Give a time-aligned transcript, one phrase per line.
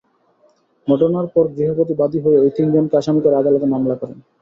[0.87, 4.17] ঘটনার পর গৃহবধূ বাদী হয়ে ওই তিনজনকে আসামি করে আদালতে মামলা করেন।